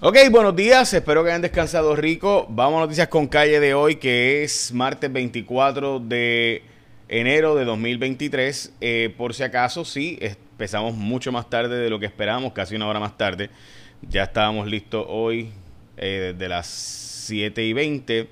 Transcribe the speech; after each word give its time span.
Ok, 0.00 0.16
buenos 0.30 0.54
días, 0.54 0.94
espero 0.94 1.24
que 1.24 1.30
hayan 1.30 1.42
descansado 1.42 1.96
rico. 1.96 2.46
Vamos 2.48 2.78
a 2.78 2.80
noticias 2.82 3.08
con 3.08 3.26
calle 3.26 3.58
de 3.58 3.74
hoy, 3.74 3.96
que 3.96 4.44
es 4.44 4.72
martes 4.72 5.12
24 5.12 5.98
de 5.98 6.62
enero 7.08 7.56
de 7.56 7.64
2023. 7.64 8.74
Eh, 8.80 9.12
por 9.18 9.34
si 9.34 9.42
acaso, 9.42 9.84
sí, 9.84 10.16
empezamos 10.20 10.94
mucho 10.94 11.32
más 11.32 11.50
tarde 11.50 11.78
de 11.78 11.90
lo 11.90 11.98
que 11.98 12.06
esperábamos, 12.06 12.52
casi 12.52 12.76
una 12.76 12.86
hora 12.86 13.00
más 13.00 13.18
tarde. 13.18 13.50
Ya 14.08 14.22
estábamos 14.22 14.68
listos 14.68 15.04
hoy 15.08 15.50
eh, 15.96 16.32
desde 16.32 16.48
las 16.48 16.68
7 16.68 17.64
y 17.64 17.72
20 17.72 18.28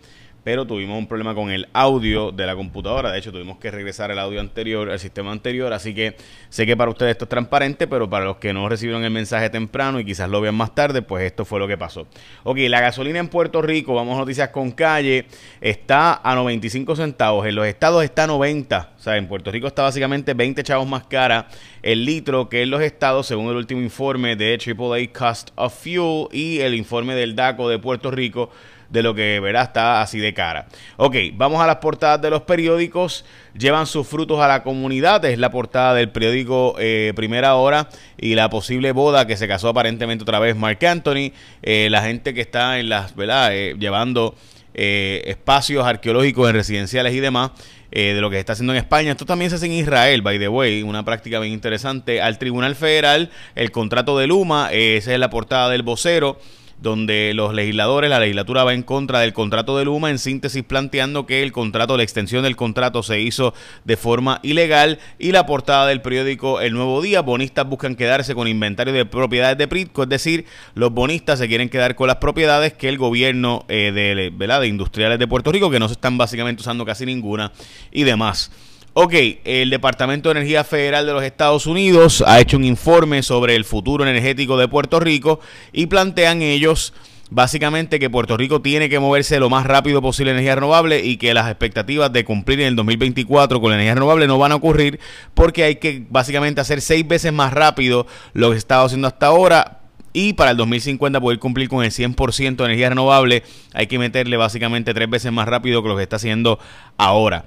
pero 0.47 0.65
tuvimos 0.65 0.97
un 0.97 1.09
problema 1.09 1.35
con 1.35 1.51
el 1.51 1.67
audio 1.73 2.31
de 2.31 2.47
la 2.47 2.55
computadora. 2.55 3.11
De 3.11 3.19
hecho, 3.19 3.33
tuvimos 3.33 3.59
que 3.59 3.69
regresar 3.73 4.13
el 4.13 4.19
audio 4.21 4.41
anterior, 4.41 4.89
al 4.89 5.01
sistema 5.01 5.33
anterior. 5.33 5.73
Así 5.73 5.93
que 5.93 6.15
sé 6.51 6.65
que 6.65 6.77
para 6.77 6.89
ustedes 6.89 7.11
esto 7.11 7.25
es 7.25 7.29
transparente, 7.31 7.89
pero 7.89 8.09
para 8.09 8.27
los 8.27 8.37
que 8.37 8.53
no 8.53 8.69
recibieron 8.69 9.03
el 9.03 9.11
mensaje 9.11 9.51
temprano 9.51 9.99
y 9.99 10.05
quizás 10.05 10.31
lo 10.31 10.41
vean 10.41 10.55
más 10.55 10.73
tarde, 10.73 11.03
pues 11.03 11.25
esto 11.25 11.45
fue 11.45 11.59
lo 11.59 11.67
que 11.67 11.77
pasó. 11.77 12.07
Ok, 12.45 12.59
la 12.69 12.81
gasolina 12.81 13.19
en 13.19 13.27
Puerto 13.27 13.61
Rico, 13.61 13.93
vamos 13.97 14.15
a 14.15 14.21
noticias 14.21 14.51
con 14.51 14.71
calle, 14.71 15.27
está 15.61 16.21
a 16.23 16.37
95 16.37 16.95
centavos. 16.95 17.45
En 17.45 17.57
los 17.57 17.67
estados 17.67 18.05
está 18.05 18.23
a 18.23 18.27
90. 18.29 18.93
O 18.97 19.03
sea, 19.03 19.17
en 19.17 19.27
Puerto 19.27 19.51
Rico 19.51 19.67
está 19.67 19.83
básicamente 19.83 20.33
20 20.33 20.63
chavos 20.63 20.87
más 20.87 21.09
cara 21.09 21.49
el 21.83 22.05
litro 22.05 22.49
que 22.49 22.63
en 22.63 22.71
los 22.71 22.83
estados, 22.83 23.27
según 23.27 23.49
el 23.49 23.57
último 23.57 23.81
informe 23.81 24.37
de 24.37 24.57
AAA 24.65 25.13
Cost 25.13 25.51
of 25.57 25.75
Fuel 25.75 26.29
y 26.31 26.61
el 26.61 26.75
informe 26.75 27.17
del 27.17 27.35
DACO 27.35 27.69
de 27.69 27.81
Puerto 27.81 28.13
Rico 28.13 28.51
de 28.91 29.03
lo 29.03 29.15
que 29.15 29.41
verá 29.41 29.63
está 29.63 30.03
así 30.03 30.19
de 30.19 30.35
cara. 30.35 30.67
Ok, 30.97 31.17
vamos 31.35 31.61
a 31.61 31.67
las 31.67 31.77
portadas 31.77 32.21
de 32.21 32.31
los 32.31 32.43
periódicos. 32.43 33.25
Llevan 33.57 33.87
sus 33.87 34.07
frutos 34.07 34.41
a 34.41 34.49
la 34.49 34.63
comunidad. 34.63 35.25
Es 35.25 35.39
la 35.39 35.51
portada 35.51 35.95
del 35.95 36.11
periódico 36.11 36.77
eh, 36.79 37.13
Primera 37.17 37.55
Hora 37.57 37.89
y 38.19 38.35
la 38.35 38.51
posible 38.51 38.93
boda 38.93 39.27
que 39.27 39.37
se 39.37 39.49
casó 39.49 39.69
aparentemente 39.69 40.23
otra 40.23 40.39
vez 40.39 40.57
Mark 40.57 40.85
Anthony. 40.85 41.33
Eh, 41.63 41.89
la 41.91 42.03
gente 42.03 42.35
que 42.35 42.41
está 42.41 42.79
en 42.79 42.89
las, 42.89 43.15
¿verdad? 43.17 43.51
Eh, 43.53 43.77
llevando 43.79 44.35
espacios 44.79 45.87
arqueológicos 45.87 46.51
en 46.51 46.55
residenciales 46.55 47.15
y 47.15 47.21
demás. 47.21 47.53
de 47.91 48.21
lo 48.21 48.29
que 48.29 48.37
se 48.37 48.41
está 48.41 48.53
haciendo 48.53 48.75
en 48.75 48.79
España. 48.79 49.13
Esto 49.13 49.25
también 49.25 49.49
se 49.49 49.57
hace 49.57 49.65
en 49.65 49.73
Israel, 49.73 50.21
by 50.21 50.39
the 50.39 50.49
way, 50.49 50.83
una 50.83 51.03
práctica 51.03 51.41
bien 51.41 51.55
interesante. 51.55 52.21
Al 52.21 52.37
Tribunal 52.37 52.75
Federal, 52.75 53.31
el 53.55 53.71
contrato 53.71 54.19
de 54.19 54.27
Luma, 54.27 54.69
esa 54.71 55.15
es 55.15 55.19
la 55.19 55.31
portada 55.31 55.71
del 55.71 55.83
vocero 55.83 56.39
donde 56.81 57.33
los 57.35 57.55
legisladores, 57.55 58.11
la 58.11 58.21
legislatura 58.21 58.65
va 58.65 58.75
en 58.75 58.83
contra 58.83 59.21
del 59.21 59.33
contrato 59.33 59.79
de 59.79 59.85
Luma, 59.85 60.11
en 60.11 60.19
síntesis 60.19 60.63
planteando 60.63 61.27
que 61.27 61.43
el 61.43 61.53
contrato, 61.53 61.97
la 61.97 62.03
extensión 62.03 62.43
del 62.43 62.57
contrato 62.57 63.03
se 63.03 63.21
hizo 63.21 63.55
de 63.85 63.97
forma 63.97 64.41
ilegal 64.43 64.99
y 65.19 65.33
la 65.33 65.47
portada 65.47 65.87
del 65.87 66.03
periódico 66.03 66.61
El 66.61 66.75
Nuevo 66.75 67.01
Día, 67.03 67.23
bonistas 67.23 67.69
buscan 67.69 67.97
quedarse 67.97 68.35
con 68.35 68.49
inventario 68.49 68.93
de 68.93 69.07
propiedades 69.07 69.59
de 69.59 69.69
Pritco, 69.69 70.03
es 70.03 70.09
decir, 70.09 70.45
los 70.75 70.93
bonistas 70.93 71.39
se 71.39 71.49
quieren 71.49 71.69
quedar 71.69 71.95
con 71.95 72.09
las 72.09 72.17
propiedades 72.17 72.73
que 72.73 72.89
el 72.89 72.99
gobierno 72.99 73.65
eh, 73.69 73.93
de, 73.93 74.31
de 74.47 74.67
industriales 74.67 75.19
de 75.19 75.27
Puerto 75.27 75.53
Rico, 75.53 75.71
que 75.71 75.79
no 75.79 75.89
se 75.89 75.95
están 75.95 76.19
básicamente 76.19 76.61
usando 76.61 76.85
casi 76.85 77.07
ninguna 77.07 77.53
y 77.91 78.05
demás. 78.05 78.51
Ok, 78.99 79.13
el 79.45 79.69
Departamento 79.69 80.31
de 80.31 80.39
Energía 80.39 80.65
Federal 80.65 81.05
de 81.05 81.13
los 81.13 81.23
Estados 81.23 81.67
Unidos 81.67 82.25
ha 82.27 82.41
hecho 82.41 82.57
un 82.57 82.65
informe 82.65 83.23
sobre 83.23 83.55
el 83.55 83.67
futuro 83.67 84.07
energético 84.07 84.57
de 84.57 84.69
Puerto 84.69 85.01
Rico 85.01 85.39
y 85.71 85.85
plantean 85.85 86.41
ellos 86.41 86.95
básicamente 87.29 87.99
que 87.99 88.09
Puerto 88.09 88.39
Rico 88.39 88.63
tiene 88.63 88.89
que 88.89 88.99
moverse 88.99 89.39
lo 89.39 89.51
más 89.51 89.67
rápido 89.67 90.01
posible 90.01 90.31
en 90.31 90.39
energía 90.39 90.55
renovable 90.55 91.05
y 91.05 91.19
que 91.19 91.35
las 91.35 91.51
expectativas 91.51 92.11
de 92.11 92.25
cumplir 92.25 92.63
en 92.63 92.69
el 92.69 92.77
2024 92.77 93.61
con 93.61 93.69
la 93.69 93.77
energía 93.77 93.97
renovable 93.97 94.27
no 94.27 94.39
van 94.39 94.53
a 94.53 94.55
ocurrir 94.55 94.99
porque 95.35 95.65
hay 95.65 95.77
que 95.77 96.07
básicamente 96.09 96.63
hacer 96.63 96.81
seis 96.81 97.07
veces 97.07 97.35
más 97.35 97.53
rápido 97.53 98.07
lo 98.33 98.49
que 98.49 98.55
se 98.55 98.61
estaba 98.61 98.87
haciendo 98.87 99.09
hasta 99.09 99.27
ahora 99.27 99.81
y 100.15 100.33
para 100.33 100.53
el 100.53 100.57
2050 100.57 101.21
poder 101.21 101.39
cumplir 101.39 101.69
con 101.69 101.85
el 101.85 101.91
100% 101.91 102.57
de 102.57 102.65
energía 102.65 102.89
renovable 102.89 103.43
hay 103.75 103.89
que 103.89 103.99
meterle 103.99 104.39
básicamente 104.39 104.95
tres 104.95 105.11
veces 105.11 105.33
más 105.33 105.47
rápido 105.47 105.83
que 105.83 105.89
lo 105.91 105.97
que 105.99 106.03
está 106.03 106.17
haciendo 106.17 106.59
ahora. 106.97 107.45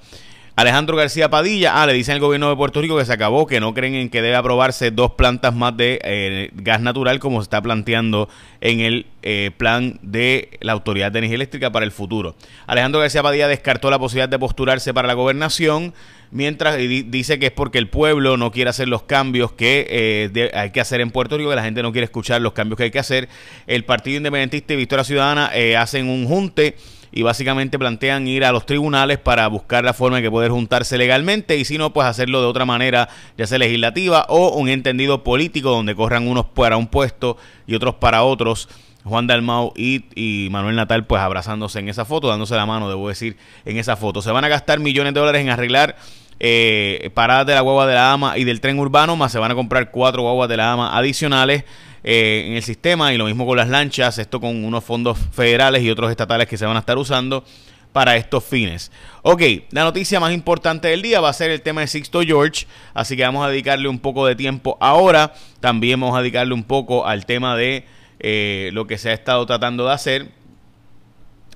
Alejandro 0.59 0.97
García 0.97 1.29
Padilla, 1.29 1.81
ah, 1.81 1.87
le 1.87 1.93
dicen 1.93 2.15
al 2.15 2.19
gobierno 2.19 2.49
de 2.49 2.57
Puerto 2.57 2.81
Rico 2.81 2.97
que 2.97 3.05
se 3.05 3.13
acabó, 3.13 3.47
que 3.47 3.61
no 3.61 3.73
creen 3.73 3.95
en 3.95 4.09
que 4.09 4.21
debe 4.21 4.35
aprobarse 4.35 4.91
dos 4.91 5.11
plantas 5.11 5.55
más 5.55 5.77
de 5.77 6.01
eh, 6.03 6.49
gas 6.53 6.81
natural 6.81 7.19
como 7.19 7.39
se 7.39 7.43
está 7.43 7.61
planteando 7.61 8.27
en 8.59 8.81
el 8.81 9.05
eh, 9.21 9.51
plan 9.55 9.99
de 10.01 10.49
la 10.59 10.73
Autoridad 10.73 11.13
de 11.13 11.19
Energía 11.19 11.35
Eléctrica 11.35 11.71
para 11.71 11.85
el 11.85 11.93
futuro. 11.93 12.35
Alejandro 12.67 12.99
García 12.99 13.23
Padilla 13.23 13.47
descartó 13.47 13.89
la 13.89 13.97
posibilidad 13.99 14.27
de 14.27 14.37
postularse 14.37 14.93
para 14.93 15.07
la 15.07 15.13
gobernación, 15.13 15.93
mientras 16.29 16.75
dice 16.75 17.39
que 17.39 17.45
es 17.45 17.53
porque 17.53 17.77
el 17.77 17.87
pueblo 17.87 18.35
no 18.35 18.51
quiere 18.51 18.69
hacer 18.69 18.89
los 18.89 19.03
cambios 19.03 19.53
que 19.53 19.87
eh, 19.89 20.51
hay 20.53 20.71
que 20.71 20.81
hacer 20.81 20.99
en 20.99 21.11
Puerto 21.11 21.37
Rico, 21.37 21.51
que 21.51 21.55
la 21.55 21.63
gente 21.63 21.81
no 21.81 21.93
quiere 21.93 22.03
escuchar 22.03 22.41
los 22.41 22.51
cambios 22.51 22.75
que 22.75 22.83
hay 22.83 22.91
que 22.91 22.99
hacer. 22.99 23.29
El 23.65 23.85
Partido 23.85 24.17
Independentista 24.17 24.73
y 24.73 24.75
Victoria 24.75 25.05
Ciudadana 25.05 25.51
hacen 25.77 26.09
un 26.09 26.27
junte 26.27 26.75
y 27.11 27.23
básicamente 27.23 27.79
plantean 27.79 28.27
ir 28.27 28.45
a 28.45 28.51
los 28.51 28.65
tribunales 28.65 29.17
para 29.17 29.47
buscar 29.47 29.83
la 29.83 29.93
forma 29.93 30.17
de 30.17 30.23
que 30.23 30.31
poder 30.31 30.51
juntarse 30.51 30.97
legalmente 30.97 31.57
y 31.57 31.65
si 31.65 31.77
no, 31.77 31.91
pues 31.93 32.07
hacerlo 32.07 32.41
de 32.41 32.47
otra 32.47 32.65
manera, 32.65 33.09
ya 33.37 33.47
sea 33.47 33.57
legislativa 33.57 34.25
o 34.29 34.55
un 34.57 34.69
entendido 34.69 35.23
político 35.23 35.71
donde 35.71 35.95
corran 35.95 36.27
unos 36.27 36.45
para 36.45 36.77
un 36.77 36.87
puesto 36.87 37.37
y 37.67 37.75
otros 37.75 37.95
para 37.95 38.23
otros. 38.23 38.69
Juan 39.03 39.27
Dalmau 39.27 39.71
y, 39.75 40.05
y, 40.13 40.49
Manuel 40.49 40.75
Natal 40.75 41.05
pues 41.05 41.21
abrazándose 41.21 41.79
en 41.79 41.89
esa 41.89 42.05
foto, 42.05 42.27
dándose 42.27 42.55
la 42.55 42.65
mano, 42.65 42.89
debo 42.89 43.07
decir, 43.07 43.37
en 43.65 43.77
esa 43.77 43.95
foto. 43.95 44.21
Se 44.21 44.31
van 44.31 44.43
a 44.43 44.49
gastar 44.49 44.79
millones 44.79 45.13
de 45.13 45.19
dólares 45.19 45.41
en 45.41 45.49
arreglar 45.49 45.95
eh, 46.39 47.09
paradas 47.13 47.45
de 47.47 47.55
la 47.55 47.61
guagua 47.61 47.87
de 47.87 47.95
la 47.95 48.13
AMA 48.13 48.37
y 48.37 48.43
del 48.43 48.61
tren 48.61 48.79
urbano, 48.79 49.15
más 49.15 49.31
se 49.31 49.39
van 49.39 49.51
a 49.51 49.55
comprar 49.55 49.91
cuatro 49.91 50.21
guaguas 50.21 50.49
de 50.49 50.57
la 50.57 50.71
AMA 50.71 50.97
adicionales. 50.97 51.63
Eh, 52.01 52.45
en 52.47 52.53
el 52.53 52.63
sistema 52.63 53.13
y 53.13 53.17
lo 53.17 53.25
mismo 53.25 53.45
con 53.45 53.57
las 53.57 53.67
lanchas, 53.67 54.17
esto 54.19 54.39
con 54.39 54.63
unos 54.63 54.85
fondos 54.85 55.17
federales 55.33 55.83
y 55.83 55.89
otros 55.89 56.09
estatales 56.09 56.47
que 56.47 56.57
se 56.57 56.65
van 56.65 56.77
a 56.77 56.79
estar 56.79 56.97
usando 56.97 57.43
para 57.91 58.15
estos 58.15 58.43
fines. 58.43 58.91
Ok, 59.21 59.41
la 59.71 59.83
noticia 59.83 60.19
más 60.19 60.33
importante 60.33 60.87
del 60.87 61.01
día 61.01 61.19
va 61.19 61.29
a 61.29 61.33
ser 61.33 61.51
el 61.51 61.61
tema 61.61 61.81
de 61.81 61.87
Sixto 61.87 62.21
George, 62.21 62.67
así 62.93 63.17
que 63.17 63.23
vamos 63.23 63.45
a 63.45 63.49
dedicarle 63.49 63.89
un 63.89 63.99
poco 63.99 64.25
de 64.25 64.35
tiempo 64.35 64.77
ahora. 64.79 65.33
También 65.59 65.99
vamos 65.99 66.17
a 66.17 66.21
dedicarle 66.21 66.53
un 66.53 66.63
poco 66.63 67.05
al 67.05 67.25
tema 67.25 67.57
de 67.57 67.85
eh, 68.19 68.69
lo 68.73 68.87
que 68.87 68.97
se 68.97 69.09
ha 69.09 69.13
estado 69.13 69.45
tratando 69.45 69.85
de 69.87 69.93
hacer 69.93 70.38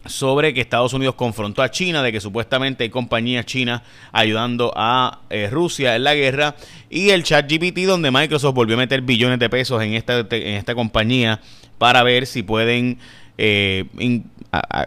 sobre 0.06 0.54
que 0.54 0.62
Estados 0.62 0.94
Unidos 0.94 1.16
confrontó 1.16 1.62
a 1.62 1.72
China, 1.72 2.04
de 2.04 2.12
que 2.12 2.20
supuestamente 2.20 2.84
hay 2.84 2.90
compañías 2.90 3.46
chinas 3.46 3.82
ayudando 4.12 4.74
a 4.76 5.22
eh, 5.30 5.50
Rusia 5.52 5.96
en 5.96 6.04
la 6.04 6.16
guerra, 6.16 6.56
y 6.90 7.10
el 7.10 7.24
chat 7.24 7.50
GPT 7.50 7.86
donde 7.86 8.12
Microsoft 8.12 8.56
volvió 8.56 8.76
a 8.76 8.80
meter 8.80 9.02
billones 9.02 9.40
de 9.40 9.50
pesos 9.50 9.82
en 9.82 9.94
esta, 9.94 10.20
en 10.20 10.56
esta 10.56 10.76
compañía 10.76 11.40
para 11.78 12.04
ver 12.04 12.26
si 12.28 12.44
pueden 12.44 12.98
eh, 13.38 13.86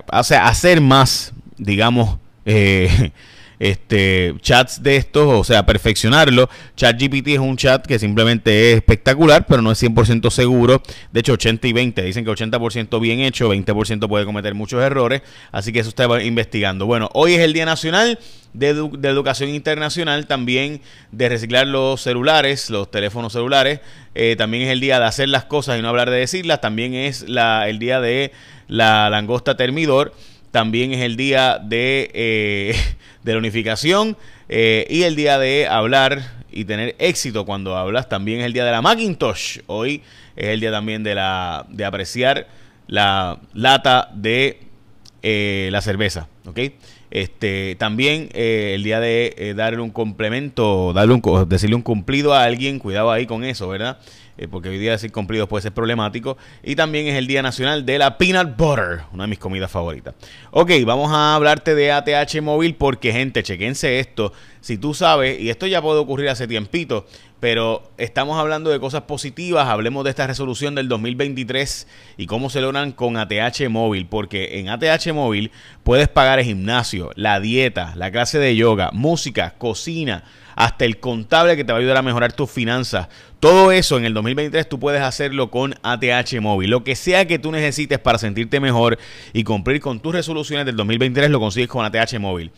hacer 0.09 0.81
más, 0.81 1.33
digamos, 1.57 2.19
eh, 2.45 3.11
este, 3.59 4.35
chats 4.41 4.83
de 4.83 4.97
estos, 4.97 5.27
o 5.27 5.45
sea, 5.45 5.65
perfeccionarlo. 5.65 6.49
ChatGPT 6.77 7.29
es 7.29 7.39
un 7.39 7.57
chat 7.57 7.87
que 7.87 7.99
simplemente 7.99 8.71
es 8.71 8.77
espectacular, 8.77 9.47
pero 9.47 9.63
no 9.63 9.73
es 9.73 9.83
100% 9.83 10.31
seguro. 10.31 10.83
De 11.13 11.21
hecho, 11.21 11.33
80 11.35 11.67
y 11.69 11.73
20, 11.73 12.03
dicen 12.03 12.25
que 12.25 12.31
80% 12.31 13.01
bien 13.01 13.21
hecho, 13.21 13.53
20% 13.53 14.09
puede 14.09 14.25
cometer 14.25 14.55
muchos 14.55 14.83
errores, 14.83 15.23
así 15.53 15.73
que 15.73 15.81
eso 15.81 15.89
está 15.89 16.23
investigando. 16.23 16.87
Bueno, 16.87 17.11
hoy 17.15 17.35
es 17.35 17.41
el 17.41 17.53
Día 17.53 17.65
Nacional 17.65 18.19
de, 18.57 18.69
Educación 18.69 19.51
Internacional, 19.51 20.27
también 20.27 20.81
de 21.13 21.29
reciclar 21.29 21.67
los 21.67 22.01
celulares, 22.01 22.71
los 22.71 22.91
teléfonos 22.91 23.33
celulares. 23.33 23.81
Eh, 24.15 24.35
también 24.37 24.65
es 24.65 24.71
el 24.71 24.81
día 24.81 24.99
de 24.99 25.05
hacer 25.05 25.29
las 25.29 25.45
cosas 25.45 25.79
y 25.79 25.83
no 25.83 25.89
hablar 25.89 26.11
de 26.11 26.19
decirlas. 26.19 26.61
También 26.61 26.95
es 26.95 27.29
la, 27.29 27.69
el 27.69 27.79
día 27.79 28.01
de 28.01 28.33
la 28.67 29.11
langosta 29.11 29.57
termidor. 29.57 30.15
También 30.57 30.95
es 30.95 31.03
el 31.03 31.19
día 31.19 31.59
de, 31.63 32.11
eh, 32.15 32.75
de 33.25 33.33
la 33.33 33.39
unificación 33.39 34.17
eh, 34.49 34.87
y 34.89 35.03
el 35.03 35.15
día 35.15 35.39
de 35.39 35.67
hablar 35.67 36.33
y 36.51 36.65
tener 36.65 36.97
éxito 36.99 37.45
cuando 37.45 37.77
hablas. 37.77 38.09
También 38.09 38.41
es 38.41 38.47
el 38.47 38.55
día 38.55 38.65
de 38.65 38.71
la 38.71 38.81
Macintosh. 38.81 39.59
Hoy 39.67 40.01
es 40.35 40.47
el 40.47 40.61
día 40.61 40.71
también 40.71 41.03
de, 41.03 41.15
la, 41.15 41.67
de 41.69 41.85
apreciar 41.85 42.49
la 42.87 43.39
lata 43.53 44.09
de 44.15 44.61
eh, 45.23 45.69
la 45.71 45.83
cerveza. 45.83 46.27
Este, 47.11 47.77
también 47.79 48.31
el 48.33 48.83
día 48.83 48.99
de 48.99 49.53
darle 49.55 49.83
un 49.83 49.91
complemento, 49.91 50.95
darle 50.95 51.13
un, 51.13 51.49
decirle 51.51 51.77
un 51.77 51.83
cumplido 51.83 52.33
a 52.33 52.45
alguien, 52.45 52.79
cuidado 52.79 53.13
ahí 53.13 53.27
con 53.27 53.45
eso, 53.45 53.69
¿verdad? 53.69 53.99
Eh, 54.39 54.49
porque 54.49 54.69
hoy 54.69 54.79
día 54.79 54.93
decir 54.93 55.13
cumplidos 55.13 55.49
puede 55.49 55.63
ser 55.63 55.73
problemático. 55.73 56.37
Y 56.63 56.77
también 56.77 57.07
es 57.07 57.15
el 57.15 57.27
Día 57.27 57.43
Nacional 57.43 57.87
de 57.87 57.99
la 57.99 58.19
Peanut 58.19 58.57
Butter, 58.57 59.01
una 59.13 59.25
de 59.25 59.29
mis 59.29 59.39
comidas 59.39 59.71
favoritas. 59.71 60.15
Ok, 60.51 60.73
vamos 60.85 61.11
a 61.13 61.35
hablarte 61.35 61.75
de 61.75 61.93
ATH 61.93 62.41
móvil 62.43 62.75
porque, 62.75 63.13
gente, 63.13 63.43
chequense 63.43 63.99
esto. 63.99 64.33
Si 64.61 64.79
tú 64.79 64.95
sabes, 64.95 65.41
y 65.41 65.49
esto 65.49 65.67
ya 65.67 65.81
puede 65.81 66.01
ocurrir 66.01 66.29
hace 66.29 66.47
tiempito, 66.47 67.07
pero 67.41 67.91
estamos 67.99 68.39
hablando 68.39 68.71
de 68.71 68.81
cosas 68.81 69.03
positivas, 69.03 69.69
hablemos 69.69 70.05
de 70.05 70.11
esta 70.11 70.27
resolución 70.27 70.75
del 70.75 70.89
2023 70.89 71.87
y 72.17 72.27
cómo 72.27 72.49
se 72.49 72.61
logran 72.61 72.93
con 72.93 73.17
ATH 73.17 73.69
móvil, 73.69 74.07
porque 74.07 74.59
en 74.59 74.69
ATH 74.69 75.13
móvil 75.13 75.51
puedes 75.85 76.09
pagar 76.09 76.39
el 76.39 76.47
gimnasio, 76.47 77.11
la 77.15 77.41
dieta, 77.41 77.93
la 77.97 78.11
clase 78.11 78.39
de 78.39 78.57
yoga, 78.57 78.91
música, 78.93 79.55
cocina, 79.59 80.25
hasta 80.55 80.87
el 80.87 80.99
contable 80.99 81.57
que 81.57 81.65
te 81.65 81.73
va 81.73 81.79
a 81.79 81.81
ayudar 81.81 81.99
a 81.99 82.03
mejorar 82.03 82.33
tus 82.33 82.51
finanzas. 82.51 83.09
Todo 83.41 83.71
eso 83.71 83.99
en 83.99 84.07
el 84.07 84.15
2023 84.15 84.67
tú 84.69 84.81
puedes 84.81 85.03
hacerlo 85.03 85.51
con 85.51 85.75
ATH 85.83 86.41
móvil. 86.41 86.71
Lo 86.71 86.83
que 86.83 86.97
sea 86.97 87.27
que 87.27 87.39
tú 87.39 87.53
necesites 87.53 87.99
para 87.99 88.17
sentirte 88.17 88.59
mejor 88.59 88.99
y 89.35 89.45
cumplir 89.45 89.81
con 89.83 90.01
tus 90.01 90.15
resoluciones 90.15 90.65
del 90.65 90.77
2023 90.77 91.31
lo 91.31 91.39
consigues 91.39 91.69
con 91.69 91.85
ATH 91.85 92.19
móvil. 92.19 92.51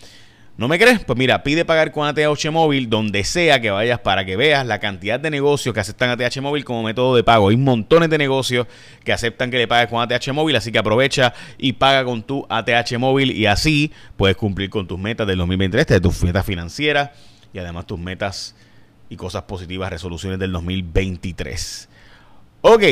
¿No 0.58 0.66
me 0.66 0.76
crees? 0.76 1.04
Pues 1.04 1.16
mira, 1.16 1.44
pide 1.44 1.64
pagar 1.64 1.92
con 1.92 2.08
ATH 2.08 2.50
Móvil 2.50 2.90
donde 2.90 3.22
sea 3.22 3.60
que 3.60 3.70
vayas 3.70 4.00
para 4.00 4.24
que 4.24 4.36
veas 4.36 4.66
la 4.66 4.80
cantidad 4.80 5.20
de 5.20 5.30
negocios 5.30 5.72
que 5.72 5.78
aceptan 5.78 6.10
ATH 6.10 6.40
Móvil 6.40 6.64
como 6.64 6.82
método 6.82 7.14
de 7.14 7.22
pago. 7.22 7.50
Hay 7.50 7.56
montones 7.56 8.10
de 8.10 8.18
negocios 8.18 8.66
que 9.04 9.12
aceptan 9.12 9.52
que 9.52 9.56
le 9.56 9.68
pagues 9.68 9.88
con 9.88 10.02
ATH 10.02 10.32
Móvil, 10.32 10.56
así 10.56 10.72
que 10.72 10.80
aprovecha 10.80 11.32
y 11.58 11.74
paga 11.74 12.04
con 12.04 12.24
tu 12.24 12.44
ATH 12.48 12.98
Móvil 12.98 13.30
y 13.30 13.46
así 13.46 13.92
puedes 14.16 14.36
cumplir 14.36 14.68
con 14.68 14.88
tus 14.88 14.98
metas 14.98 15.28
del 15.28 15.38
2023, 15.38 15.86
de 15.86 16.00
tus 16.00 16.24
metas 16.24 16.44
financieras 16.44 17.10
y 17.52 17.60
además 17.60 17.86
tus 17.86 18.00
metas 18.00 18.56
y 19.08 19.14
cosas 19.14 19.44
positivas, 19.44 19.90
resoluciones 19.90 20.40
del 20.40 20.50
2023. 20.50 21.88
Ok. 22.62 22.82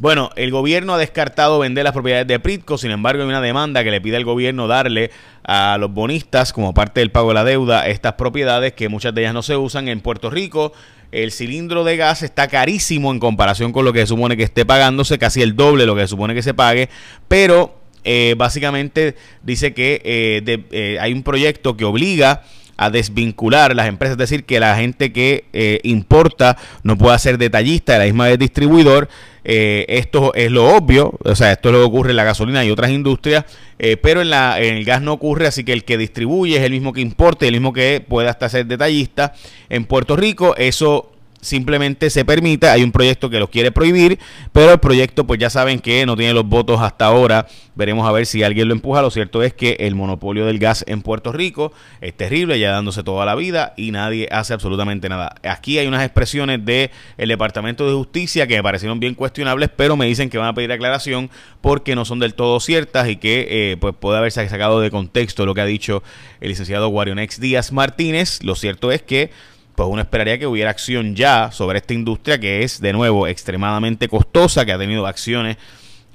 Bueno, 0.00 0.30
el 0.36 0.50
gobierno 0.50 0.94
ha 0.94 0.98
descartado 0.98 1.58
vender 1.58 1.84
las 1.84 1.92
propiedades 1.92 2.26
de 2.26 2.40
Pritco, 2.40 2.78
sin 2.78 2.90
embargo 2.90 3.22
hay 3.22 3.28
una 3.28 3.42
demanda 3.42 3.84
que 3.84 3.90
le 3.90 4.00
pide 4.00 4.16
al 4.16 4.24
gobierno 4.24 4.66
darle 4.66 5.10
a 5.44 5.76
los 5.78 5.92
bonistas 5.92 6.54
como 6.54 6.72
parte 6.72 7.00
del 7.00 7.10
pago 7.10 7.28
de 7.28 7.34
la 7.34 7.44
deuda 7.44 7.86
estas 7.86 8.14
propiedades 8.14 8.72
que 8.72 8.88
muchas 8.88 9.14
de 9.14 9.20
ellas 9.20 9.34
no 9.34 9.42
se 9.42 9.58
usan 9.58 9.88
en 9.88 10.00
Puerto 10.00 10.30
Rico. 10.30 10.72
El 11.12 11.32
cilindro 11.32 11.84
de 11.84 11.98
gas 11.98 12.22
está 12.22 12.48
carísimo 12.48 13.12
en 13.12 13.20
comparación 13.20 13.72
con 13.72 13.84
lo 13.84 13.92
que 13.92 14.00
se 14.00 14.06
supone 14.06 14.38
que 14.38 14.42
esté 14.42 14.64
pagándose, 14.64 15.18
casi 15.18 15.42
el 15.42 15.54
doble 15.54 15.82
de 15.82 15.86
lo 15.88 15.94
que 15.94 16.00
se 16.00 16.08
supone 16.08 16.32
que 16.32 16.42
se 16.42 16.54
pague, 16.54 16.88
pero 17.28 17.74
eh, 18.02 18.34
básicamente 18.38 19.16
dice 19.42 19.74
que 19.74 20.00
eh, 20.02 20.64
eh, 20.70 20.96
hay 20.98 21.12
un 21.12 21.22
proyecto 21.22 21.76
que 21.76 21.84
obliga 21.84 22.42
a 22.80 22.88
desvincular 22.88 23.76
las 23.76 23.88
empresas, 23.88 24.12
es 24.12 24.18
decir, 24.18 24.44
que 24.44 24.58
la 24.58 24.74
gente 24.74 25.12
que 25.12 25.44
eh, 25.52 25.80
importa 25.82 26.56
no 26.82 26.96
pueda 26.96 27.18
ser 27.18 27.36
detallista 27.36 27.92
de 27.92 27.98
la 27.98 28.04
misma 28.06 28.24
vez 28.28 28.38
distribuidor. 28.38 29.10
Eh, 29.44 29.84
esto 29.86 30.32
es 30.34 30.50
lo 30.50 30.74
obvio, 30.74 31.12
o 31.22 31.34
sea, 31.34 31.52
esto 31.52 31.68
es 31.68 31.74
lo 31.74 31.80
que 31.80 31.84
ocurre 31.84 32.10
en 32.10 32.16
la 32.16 32.24
gasolina 32.24 32.64
y 32.64 32.70
otras 32.70 32.90
industrias, 32.90 33.44
eh, 33.78 33.98
pero 33.98 34.22
en, 34.22 34.30
la, 34.30 34.58
en 34.60 34.76
el 34.76 34.84
gas 34.86 35.02
no 35.02 35.12
ocurre, 35.12 35.46
así 35.46 35.62
que 35.62 35.74
el 35.74 35.84
que 35.84 35.98
distribuye 35.98 36.56
es 36.56 36.62
el 36.62 36.72
mismo 36.72 36.94
que 36.94 37.02
importe, 37.02 37.46
el 37.46 37.52
mismo 37.52 37.74
que 37.74 38.02
pueda 38.06 38.30
hasta 38.30 38.48
ser 38.48 38.64
detallista. 38.64 39.34
En 39.68 39.84
Puerto 39.84 40.16
Rico 40.16 40.56
eso 40.56 41.12
simplemente 41.40 42.10
se 42.10 42.24
permite, 42.24 42.68
hay 42.68 42.82
un 42.82 42.92
proyecto 42.92 43.30
que 43.30 43.38
lo 43.38 43.50
quiere 43.50 43.72
prohibir, 43.72 44.18
pero 44.52 44.72
el 44.72 44.78
proyecto 44.78 45.26
pues 45.26 45.38
ya 45.38 45.50
saben 45.50 45.80
que 45.80 46.04
no 46.06 46.16
tiene 46.16 46.34
los 46.34 46.46
votos 46.46 46.80
hasta 46.80 47.06
ahora, 47.06 47.46
veremos 47.74 48.06
a 48.06 48.12
ver 48.12 48.26
si 48.26 48.42
alguien 48.42 48.68
lo 48.68 48.74
empuja, 48.74 49.02
lo 49.02 49.10
cierto 49.10 49.42
es 49.42 49.54
que 49.54 49.76
el 49.80 49.94
monopolio 49.94 50.46
del 50.46 50.58
gas 50.58 50.84
en 50.86 51.02
Puerto 51.02 51.32
Rico 51.32 51.72
es 52.00 52.14
terrible, 52.14 52.58
ya 52.58 52.72
dándose 52.72 53.02
toda 53.02 53.24
la 53.24 53.34
vida 53.34 53.72
y 53.76 53.90
nadie 53.90 54.28
hace 54.30 54.52
absolutamente 54.52 55.08
nada. 55.08 55.34
Aquí 55.42 55.78
hay 55.78 55.86
unas 55.86 56.04
expresiones 56.04 56.64
del 56.64 56.90
el 57.16 57.28
Departamento 57.28 57.86
de 57.86 57.94
Justicia 57.94 58.46
que 58.46 58.56
me 58.56 58.62
parecieron 58.62 59.00
bien 59.00 59.14
cuestionables, 59.14 59.70
pero 59.74 59.96
me 59.96 60.06
dicen 60.06 60.28
que 60.28 60.38
van 60.38 60.48
a 60.48 60.54
pedir 60.54 60.72
aclaración 60.72 61.30
porque 61.60 61.94
no 61.94 62.04
son 62.04 62.18
del 62.18 62.34
todo 62.34 62.60
ciertas 62.60 63.08
y 63.08 63.16
que 63.16 63.46
eh, 63.50 63.76
pues 63.78 63.94
puede 63.98 64.18
haberse 64.18 64.46
sacado 64.48 64.80
de 64.80 64.90
contexto 64.90 65.46
lo 65.46 65.54
que 65.54 65.60
ha 65.60 65.66
dicho 65.66 66.02
el 66.40 66.48
licenciado 66.48 66.88
Guarionex 66.88 67.40
Díaz 67.40 67.72
Martínez. 67.72 68.42
Lo 68.42 68.54
cierto 68.54 68.92
es 68.92 69.02
que 69.02 69.30
pues 69.80 69.90
uno 69.90 70.02
esperaría 70.02 70.38
que 70.38 70.46
hubiera 70.46 70.68
acción 70.68 71.16
ya 71.16 71.50
sobre 71.52 71.78
esta 71.78 71.94
industria 71.94 72.38
que 72.38 72.62
es, 72.64 72.82
de 72.82 72.92
nuevo, 72.92 73.26
extremadamente 73.26 74.08
costosa, 74.08 74.66
que 74.66 74.72
ha 74.72 74.78
tenido 74.78 75.06
acciones, 75.06 75.56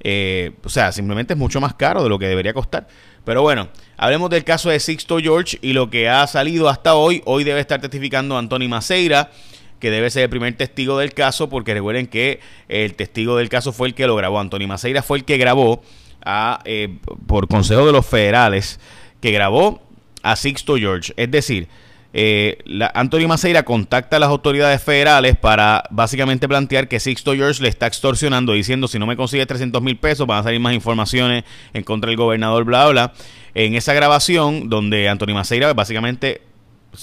eh, 0.02 0.52
o 0.64 0.70
sea, 0.70 0.92
simplemente 0.92 1.34
es 1.34 1.40
mucho 1.40 1.60
más 1.60 1.74
caro 1.74 2.04
de 2.04 2.10
lo 2.10 2.20
que 2.20 2.28
debería 2.28 2.54
costar. 2.54 2.88
Pero 3.24 3.42
bueno, 3.42 3.70
hablemos 3.98 4.30
del 4.30 4.44
caso 4.44 4.70
de 4.70 4.80
Sixto 4.80 5.18
George 5.18 5.58
y 5.64 5.74
lo 5.74 5.90
que 5.90 6.08
ha 6.08 6.28
salido 6.28 6.70
hasta 6.70 6.94
hoy. 6.94 7.24
Hoy 7.26 7.44
debe 7.44 7.60
estar 7.60 7.82
testificando 7.82 8.38
Anthony 8.38 8.70
Maceira, 8.70 9.32
que 9.80 9.90
debe 9.90 10.12
ser 10.12 10.22
el 10.26 10.30
primer 10.30 10.56
testigo 10.56 11.00
del 11.00 11.16
caso, 11.16 11.50
porque 11.50 11.74
recuerden 11.74 12.06
que 12.06 12.42
el 12.70 12.94
testigo 12.94 13.36
del 13.36 13.50
caso 13.50 13.74
fue 13.74 13.88
el 13.88 13.96
que 13.96 14.06
lo 14.06 14.16
grabó. 14.16 14.40
Anthony 14.40 14.68
Maceira 14.68 15.02
fue 15.02 15.18
el 15.18 15.26
que 15.26 15.40
grabó 15.40 15.82
a, 16.24 16.60
eh, 16.66 17.00
por 17.26 17.48
consejo 17.48 17.84
de 17.84 17.94
los 17.94 18.06
federales, 18.06 18.80
que 19.22 19.32
grabó 19.32 19.82
a 20.22 20.36
Sixto 20.36 20.78
George. 20.78 21.14
Es 21.18 21.32
decir, 21.32 21.68
eh, 22.18 22.60
la, 22.64 22.90
Antonio 22.96 23.28
Maceira 23.28 23.64
contacta 23.64 24.16
a 24.16 24.20
las 24.22 24.30
autoridades 24.30 24.82
federales 24.82 25.36
para 25.36 25.84
básicamente 25.90 26.48
plantear 26.48 26.88
que 26.88 27.02
Sixto 27.02 27.36
George 27.36 27.62
le 27.62 27.68
está 27.68 27.88
extorsionando 27.88 28.54
diciendo 28.54 28.88
si 28.88 28.98
no 28.98 29.06
me 29.06 29.18
consigue 29.18 29.46
300 29.46 29.82
mil 29.82 29.98
pesos 29.98 30.26
van 30.26 30.40
a 30.40 30.44
salir 30.44 30.62
más 30.62 30.74
informaciones 30.74 31.44
en 31.74 31.84
contra 31.84 32.08
del 32.08 32.16
gobernador, 32.16 32.64
bla, 32.64 32.88
bla. 32.88 33.14
En 33.54 33.76
esa 33.76 33.94
grabación 33.94 34.70
donde 34.70 35.10
Antonio 35.10 35.36
Maceira 35.36 35.74
básicamente 35.74 36.42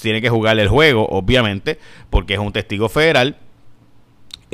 tiene 0.00 0.23
que 0.23 0.31
jugarle 0.31 0.62
el 0.62 0.69
juego, 0.69 1.06
obviamente, 1.11 1.79
porque 2.08 2.32
es 2.32 2.41
un 2.41 2.50
testigo 2.50 2.88
federal. 2.88 3.37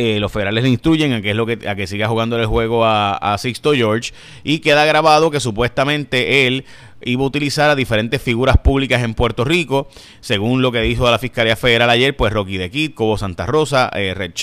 Eh, 0.01 0.21
los 0.21 0.31
federales 0.31 0.63
le 0.63 0.71
instruyen 0.71 1.13
a 1.13 1.21
que, 1.21 1.31
es 1.31 1.37
lo 1.37 1.45
que, 1.45 1.69
a 1.69 1.75
que 1.75 1.89
siga 1.89 2.07
jugando 2.07 2.39
el 2.39 2.47
juego 2.47 2.85
a, 2.85 3.37
Sixto 3.37 3.73
George 3.73 4.13
y 4.45 4.61
queda 4.61 4.85
grabado 4.85 5.33
que 5.33 5.41
supuestamente 5.41 6.47
él 6.47 6.65
iba 7.01 7.25
a 7.25 7.27
utilizar 7.27 7.69
a 7.69 7.75
diferentes 7.75 8.23
figuras 8.23 8.59
públicas 8.59 9.03
en 9.03 9.15
Puerto 9.15 9.45
Rico, 9.45 9.89
según 10.21 10.63
lo 10.63 10.71
que 10.71 10.83
dijo 10.83 11.11
la 11.11 11.19
Fiscalía 11.19 11.57
Federal 11.57 11.91
ayer, 11.91 12.17
pues 12.17 12.33
Rocky 12.33 12.59
de 12.59 12.71
Kid, 12.71 12.95
Cobo 12.95 13.19
Santa 13.19 13.47
Rosa, 13.47 13.91
eh, 13.93 14.15
Red 14.15 14.35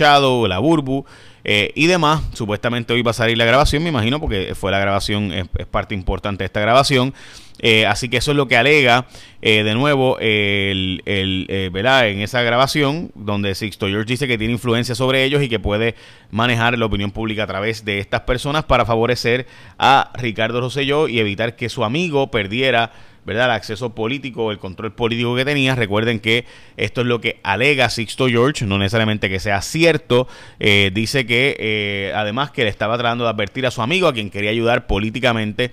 La 0.50 0.60
Burbu 0.60 1.06
eh, 1.46 1.72
y 1.74 1.88
demás. 1.88 2.22
Supuestamente 2.34 2.92
hoy 2.92 3.02
va 3.02 3.12
a 3.12 3.13
salir 3.13 3.38
la 3.38 3.46
grabación, 3.46 3.81
me 3.81 3.90
imagino, 3.90 4.19
porque 4.19 4.56
fue 4.56 4.72
la 4.72 4.80
grabación, 4.80 5.31
es, 5.31 5.48
parte 5.68 5.96
importante 5.96 6.44
de 6.44 6.48
esta 6.48 6.60
grabación. 6.60 7.13
Eh, 7.60 7.86
así 7.86 8.10
que 8.10 8.18
eso 8.18 8.31
es 8.31 8.38
lo 8.38 8.48
que 8.48 8.57
alega 8.57 9.07
eh, 9.42 9.63
de 9.63 9.75
nuevo 9.75 10.18
el, 10.19 11.02
el 11.06 11.46
en 11.50 12.22
esa 12.22 12.42
grabación 12.42 13.12
donde 13.16 13.56
Sixto 13.56 13.88
George 13.88 14.06
dice 14.06 14.28
que 14.28 14.38
tiene 14.38 14.54
influencia 14.54 14.94
sobre 14.94 15.24
ellos 15.24 15.42
y 15.42 15.48
que 15.48 15.60
puede 15.60 15.96
manejar 16.31 16.78
la 16.78 16.86
opinión 16.86 17.12
pública 17.12 17.44
a 17.44 17.48
través 17.48 17.86
de 17.86 18.00
estas 18.00 18.22
personas 18.22 18.66
para 18.66 18.86
favorecer 18.86 19.48
a 19.78 20.12
Ricardo 20.16 20.60
Rosselló 20.60 21.07
y 21.07 21.19
evitar 21.19 21.56
que 21.56 21.69
su 21.69 21.84
amigo 21.84 22.30
perdiera 22.30 22.92
¿verdad? 23.25 23.46
el 23.46 23.52
acceso 23.52 23.94
político, 23.94 24.52
el 24.52 24.60
control 24.60 24.94
político 24.94 25.36
que 25.36 25.44
tenía. 25.44 25.75
Recuerden 25.75 26.19
que 26.19 26.46
esto 26.78 27.02
es 27.02 27.07
lo 27.07 27.19
que 27.19 27.40
alega 27.44 27.90
Sixto 27.90 28.28
George, 28.28 28.66
no 28.66 28.78
necesariamente 28.78 29.30
que 29.30 29.40
sea 29.40 29.62
cierto. 29.62 30.28
Eh, 30.60 30.92
dice 30.94 31.25
que 31.25 31.57
eh, 31.60 32.13
además 32.16 32.52
que 32.52 32.63
le 32.63 32.69
estaba 32.69 32.98
tratando 32.98 33.24
de 33.24 33.31
advertir 33.31 33.66
a 33.66 33.72
su 33.72 33.81
amigo, 33.81 34.07
a 34.07 34.13
quien 34.13 34.30
quería 34.30 34.52
ayudar 34.52 34.88
políticamente. 34.88 35.72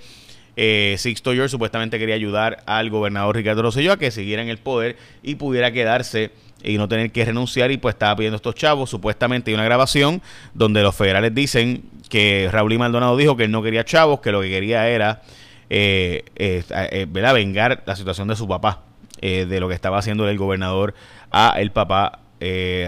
Eh, 0.57 0.97
Sixto 0.99 1.33
George 1.33 1.49
supuestamente 1.49 1.99
quería 1.99 2.15
ayudar 2.15 2.63
al 2.67 2.91
gobernador 2.91 3.37
Ricardo 3.37 3.63
Rosselló 3.63 3.93
a 3.93 3.97
que 3.97 4.11
siguiera 4.11 4.43
en 4.43 4.49
el 4.49 4.59
poder 4.59 4.97
y 5.23 5.37
pudiera 5.37 5.73
quedarse 5.73 6.31
y 6.63 6.79
no 6.79 6.89
tener 6.89 7.11
que 7.11 7.25
renunciar 7.25 7.71
y 7.71 7.77
pues 7.77 7.95
estaba 7.95 8.17
pidiendo 8.17 8.37
estos 8.37 8.55
chavos. 8.55 8.91
Supuestamente 8.91 9.51
hay 9.51 9.55
una 9.55 9.65
grabación 9.65 10.23
donde 10.55 10.83
los 10.83 10.95
federales 10.95 11.35
dicen 11.35 11.83
que 12.09 12.49
Raúl 12.53 12.73
y 12.73 12.79
Maldonado 12.79 13.17
dijo 13.17 13.37
que 13.37 13.45
él 13.45 13.51
no 13.51 13.63
quería 13.63 13.85
chavos, 13.85 14.21
que 14.21 14.33
lo 14.33 14.43
que 14.43 14.51
quería 14.51 14.89
era 14.89 15.23
eh, 15.71 16.25
eh, 16.37 16.63
eh 16.69 17.07
vengar 17.07 17.83
la 17.87 17.97
situación 17.97 18.29
de 18.29 18.37
su 18.37 18.47
papá, 18.47 18.83
eh, 19.21 19.47
de 19.47 19.61
lo 19.61 19.69
que 19.69 19.75
estaba 19.75 19.99
haciendo 19.99 20.29
el 20.29 20.37
gobernador 20.37 20.95
a 21.31 21.55
el 21.59 21.73
papá 21.73 22.19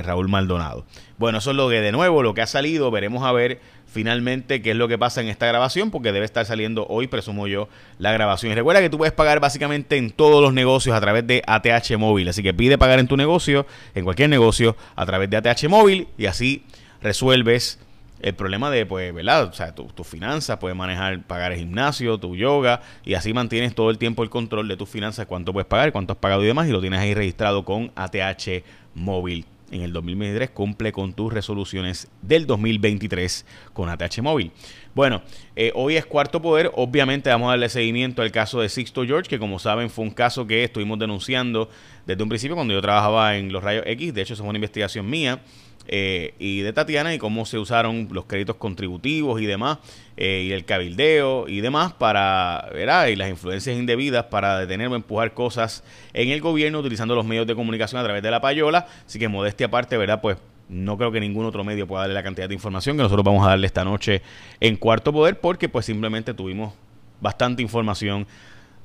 Raúl 0.03 0.29
Maldonado. 0.29 0.85
Bueno, 1.17 1.38
eso 1.38 1.53
es 1.53 1.57
lo 1.57 1.69
que 1.69 1.81
de 1.81 1.93
nuevo, 1.93 2.25
lo 2.25 2.35
que 2.35 2.43
ha 2.43 2.47
salido, 2.47 2.91
veremos 2.91 3.23
a 3.23 3.31
ver 3.31 3.61
finalmente 3.95 4.61
qué 4.61 4.73
es 4.73 4.77
lo 4.77 4.89
que 4.89 4.99
pasa 4.99 5.23
en 5.23 5.29
esta 5.29 5.47
grabación, 5.47 5.91
porque 5.91 6.13
debe 6.13 6.27
estar 6.27 6.45
saliendo 6.45 6.85
hoy, 6.89 7.07
presumo 7.07 7.47
yo, 7.47 7.69
la 7.99 8.13
grabación. 8.13 8.53
Y 8.53 8.55
recuerda 8.57 8.83
que 8.83 8.91
tú 8.91 8.99
puedes 8.99 9.15
pagar 9.15 9.41
básicamente 9.41 9.97
en 9.97 10.11
todos 10.11 10.43
los 10.43 10.53
negocios 10.53 10.95
a 10.95 11.01
través 11.01 11.27
de 11.27 11.43
ATH 11.47 11.97
Móvil, 11.97 12.29
así 12.29 12.43
que 12.43 12.53
pide 12.53 12.77
pagar 12.77 12.99
en 12.99 13.07
tu 13.07 13.17
negocio, 13.17 13.67
en 13.95 14.05
cualquier 14.05 14.29
negocio, 14.29 14.77
a 14.97 15.07
través 15.07 15.31
de 15.31 15.37
ATH 15.37 15.69
Móvil 15.69 16.09
y 16.19 16.27
así 16.27 16.65
resuelves 17.01 17.79
el 18.21 18.35
problema 18.35 18.71
de, 18.71 18.85
pues, 18.85 19.15
¿verdad? 19.15 19.45
O 19.45 19.53
sea, 19.53 19.75
tus 19.75 19.95
tu 19.95 20.03
finanzas, 20.03 20.57
puedes 20.59 20.77
manejar, 20.77 21.23
pagar 21.23 21.53
el 21.53 21.59
gimnasio, 21.59 22.19
tu 22.19 22.35
yoga, 22.35 22.81
y 23.05 23.15
así 23.15 23.33
mantienes 23.33 23.75
todo 23.75 23.91
el 23.91 23.99
tiempo 23.99 24.23
el 24.23 24.31
control 24.31 24.67
de 24.67 24.77
tus 24.77 24.89
finanzas, 24.89 25.27
cuánto 25.27 25.53
puedes 25.53 25.69
pagar, 25.69 25.93
cuánto 25.93 26.15
has 26.15 26.19
pagado 26.19 26.43
y 26.43 26.47
demás, 26.47 26.67
y 26.67 26.73
lo 26.73 26.81
tienes 26.81 27.01
ahí 27.01 27.15
registrado 27.15 27.65
con 27.65 27.93
ATH 27.95 28.65
Móvil. 28.95 29.45
En 29.75 29.83
el 29.83 29.93
2023 29.93 30.50
cumple 30.50 30.93
con 30.93 31.14
tus 31.14 31.33
resoluciones 31.33 32.09
del 32.23 32.47
2023 32.47 33.45
con 33.73 33.88
ATH 33.88 34.23
Móvil. 34.23 34.52
Bueno, 34.95 35.23
eh, 35.57 35.73
hoy 35.75 35.97
es 35.97 36.07
cuarto 36.07 36.40
poder. 36.40 36.71
Obviamente 36.75 37.28
vamos 37.28 37.49
a 37.49 37.50
darle 37.50 37.69
seguimiento 37.69 38.23
al 38.23 38.31
caso 38.31 38.61
de 38.61 38.69
Sixto 38.69 39.04
George, 39.04 39.28
que 39.28 39.40
como 39.40 39.59
saben 39.59 39.90
fue 39.90 40.04
un 40.04 40.12
caso 40.12 40.47
que 40.47 40.62
estuvimos 40.62 41.00
denunciando 41.00 41.69
desde 42.07 42.23
un 42.23 42.28
principio 42.28 42.54
cuando 42.54 42.73
yo 42.73 42.81
trabajaba 42.81 43.37
en 43.37 43.52
los 43.52 43.64
rayos 43.64 43.83
X. 43.85 44.14
De 44.14 44.23
hecho, 44.23 44.35
eso 44.35 44.45
fue 44.45 44.50
una 44.50 44.59
investigación 44.59 45.11
mía. 45.11 45.43
Eh, 45.87 46.35
y 46.38 46.61
de 46.61 46.73
Tatiana 46.73 47.14
y 47.14 47.19
cómo 47.19 47.45
se 47.47 47.59
usaron 47.59 48.09
los 48.11 48.25
créditos 48.25 48.57
contributivos 48.57 49.41
y 49.41 49.47
demás, 49.47 49.79
eh, 50.17 50.45
y 50.49 50.53
el 50.53 50.64
cabildeo 50.64 51.49
y 51.49 51.61
demás 51.61 51.93
para, 51.93 52.69
¿verdad? 52.73 53.09
Y 53.09 53.17
las 53.17 53.29
influencias 53.29 53.76
indebidas 53.76 54.26
para 54.26 54.59
detener 54.59 54.88
o 54.88 54.95
empujar 54.95 55.35
cosas 55.35 55.85
en 56.12 56.31
el 56.31 56.41
gobierno 56.41 56.79
utilizando 56.79 57.14
los 57.14 57.26
medios 57.26 57.47
de 57.47 57.55
comunicación 57.55 58.00
a 58.00 58.05
través 58.05 58.23
de 58.23 58.31
la 58.31 58.41
payola. 58.41 58.87
Así 59.07 59.19
que 59.19 59.29
modestia 59.29 59.67
aparte, 59.67 59.97
¿verdad? 59.97 60.21
Pues 60.21 60.38
no 60.69 60.97
creo 60.97 61.12
que 61.12 61.21
ningún 61.21 61.45
otro 61.45 61.64
medio 61.64 61.87
pueda 61.87 62.03
darle 62.03 62.14
la 62.14 62.23
cantidad 62.23 62.49
de 62.49 62.55
información 62.55 62.97
que 62.97 63.03
nosotros 63.03 63.25
vamos 63.25 63.47
a 63.47 63.50
darle 63.50 63.67
esta 63.67 63.85
noche 63.85 64.23
en 64.61 64.76
Cuarto 64.76 65.12
Poder 65.12 65.38
porque 65.38 65.69
pues 65.69 65.87
simplemente 65.87 66.33
tuvimos 66.33 66.73
bastante 67.21 67.62
información 67.62 68.26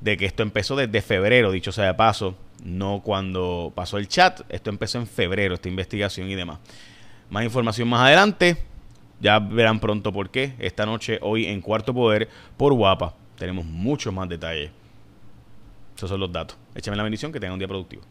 de 0.01 0.18
que 0.18 0.25
esto 0.25 0.44
empezó 0.44 0.75
desde 0.75 1.01
febrero, 1.01 1.51
dicho 1.51 1.72
sea 1.72 1.86
de 1.86 1.94
paso, 1.94 2.36
no 2.63 3.01
cuando 3.03 3.72
pasó 3.75 3.98
el 3.98 4.08
chat, 4.08 4.41
esto 4.50 4.70
empezó 4.70 4.98
en 4.98 5.08
febrero, 5.08 5.56
esta 5.56 5.70
investigación 5.70 6.29
y 6.29 6.36
demás. 6.36 6.60
Más 7.29 7.44
información 7.44 7.88
más 7.88 8.01
adelante, 8.01 8.58
ya 9.20 9.39
verán 9.39 9.79
pronto 9.79 10.12
por 10.12 10.29
qué, 10.29 10.53
esta 10.60 10.86
noche, 10.86 11.20
hoy 11.22 11.46
en 11.46 11.62
Cuarto 11.62 11.94
Poder, 11.94 12.29
por 12.58 12.74
Guapa, 12.74 13.13
tenemos 13.38 13.65
muchos 13.65 14.13
más 14.13 14.27
detalles. 14.29 14.72
Esos 15.96 16.10
son 16.10 16.20
los 16.20 16.32
datos. 16.32 16.58
Échame 16.75 16.96
la 16.96 17.03
bendición, 17.03 17.32
que 17.32 17.39
tengan 17.39 17.53
un 17.53 17.60
día 17.60 17.68
productivo. 17.68 18.03